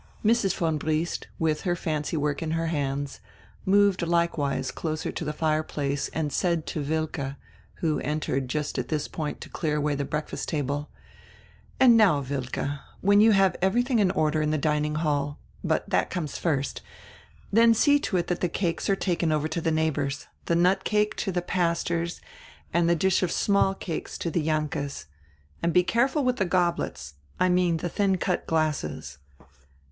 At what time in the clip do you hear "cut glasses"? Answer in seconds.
28.17-29.19